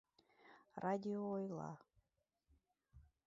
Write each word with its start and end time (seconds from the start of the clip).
Радио 0.83 1.21
ойла: 1.35 1.71